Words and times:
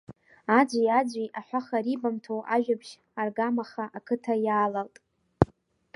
Аӡәи-аӡәи 0.57 1.33
аҳәаха 1.39 1.79
рибамҭо, 1.85 2.35
ажәабжь 2.53 2.93
аргамаха 3.21 3.83
ақыҭа 3.97 4.35
иаалалт. 4.45 4.95